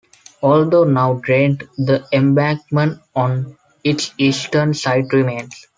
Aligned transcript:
Although 0.41 0.85
now 0.85 1.13
drained, 1.13 1.69
the 1.77 2.07
embankment 2.11 3.01
on 3.15 3.55
its 3.83 4.11
eastern 4.17 4.73
side 4.73 5.13
remains. 5.13 5.67